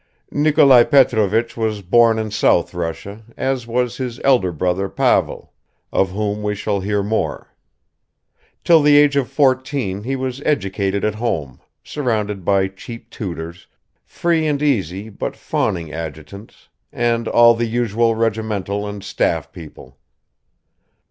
[0.31, 5.53] Nikolai Petrovich was born in south Russia, as was his elder brother Pavel,
[5.93, 7.53] of whom we shall hear more;
[8.63, 13.67] till the age of fourteen he was educated at home, surrounded by cheap tutors,
[14.03, 19.99] free and easy but fawning adjutants, and all the usual regimental and staff people.